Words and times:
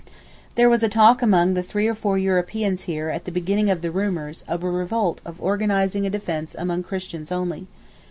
There 0.55 0.67
was 0.67 0.81
a 0.81 0.89
talk 0.89 1.21
among 1.21 1.53
the 1.53 1.61
three 1.61 1.85
or 1.87 1.93
four 1.93 2.17
Europeans 2.17 2.85
here 2.85 3.09
at 3.09 3.25
the 3.25 3.31
beginning 3.31 3.69
of 3.69 3.83
the 3.83 3.91
rumours 3.91 4.43
of 4.47 4.63
a 4.63 4.71
revolt 4.71 5.21
of 5.23 5.39
organizing 5.39 6.07
a 6.07 6.09
defence 6.09 6.55
among 6.57 6.81
Christians 6.81 7.31
only. 7.31 7.67